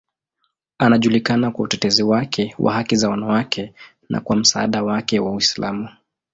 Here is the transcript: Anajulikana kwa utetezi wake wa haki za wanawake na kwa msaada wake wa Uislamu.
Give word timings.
Anajulikana 0.77 1.51
kwa 1.51 1.65
utetezi 1.65 2.03
wake 2.03 2.55
wa 2.59 2.73
haki 2.73 2.95
za 2.95 3.09
wanawake 3.09 3.73
na 4.09 4.21
kwa 4.21 4.35
msaada 4.35 4.83
wake 4.83 5.19
wa 5.19 5.31
Uislamu. 5.31 5.89